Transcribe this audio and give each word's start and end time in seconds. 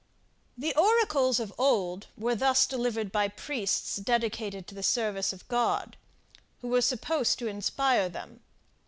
The 0.57 0.73
oracles 0.75 1.39
of 1.39 1.53
old 1.59 2.07
were 2.17 2.33
thus 2.33 2.65
delivered 2.65 3.11
by 3.11 3.27
priests 3.27 3.97
dedicated 3.97 4.65
to 4.65 4.73
the 4.73 4.81
service 4.81 5.31
of 5.31 5.41
the 5.41 5.45
God, 5.47 5.95
who 6.61 6.69
was 6.69 6.87
supposed 6.87 7.37
to 7.37 7.45
inspire 7.45 8.09
them. 8.09 8.39